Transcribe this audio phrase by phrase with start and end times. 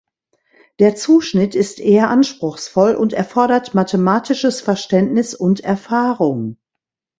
[0.79, 6.57] Der Zuschnitt ist eher anspruchsvoll und erfordert mathematisches Verständnis und Erfahrung.